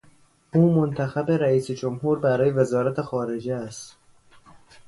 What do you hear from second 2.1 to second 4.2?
برای وزارت خارجه است.